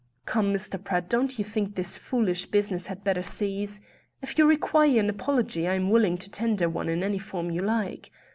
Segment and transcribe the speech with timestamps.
[0.25, 0.83] "Come, Mr.
[0.83, 3.81] Pratt, don't you think this foolish business had better cease?
[4.23, 7.61] If you require an apology I am willing to tender one in any form you
[7.61, 8.09] like.